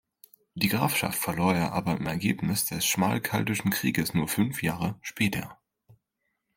[0.55, 5.59] Die Grafschaft verlor er aber im Ergebnis des Schmalkaldischen Krieges nur fünf Jahre später.